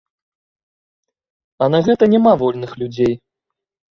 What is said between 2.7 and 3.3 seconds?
людзей.